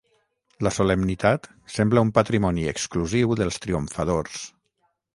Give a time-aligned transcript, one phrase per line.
[0.67, 1.45] La solemnitat
[1.75, 4.45] sembla un patrimoni exclusiu dels triomfadors.